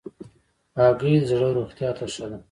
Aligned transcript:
هګۍ 0.79 1.15
د 1.19 1.23
زړه 1.29 1.47
روغتیا 1.57 1.89
ته 1.97 2.05
ښه 2.13 2.25
ده. 2.31 2.37